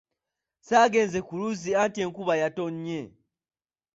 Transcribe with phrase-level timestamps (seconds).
[0.67, 3.01] Saagenze ku luzzi anti enkuba yatonnye.